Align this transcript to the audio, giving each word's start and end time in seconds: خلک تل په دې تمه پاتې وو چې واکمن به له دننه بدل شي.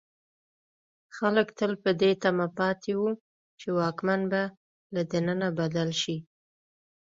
خلک 1.17 1.47
تل 1.59 1.71
په 1.83 1.89
دې 2.01 2.11
تمه 2.23 2.47
پاتې 2.57 2.91
وو 2.99 3.11
چې 3.59 3.67
واکمن 3.77 4.21
به 4.31 4.41
له 4.93 5.01
دننه 5.11 5.47
بدل 5.59 5.89
شي. 6.01 6.17